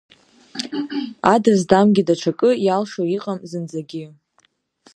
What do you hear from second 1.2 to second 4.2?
Адам здамгьы даҽакы, иалшо иҟам зынӡагьы.